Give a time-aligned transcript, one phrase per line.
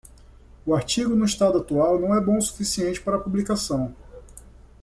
[0.65, 3.93] O artigo no estado atual não é bom o suficiente para publicação.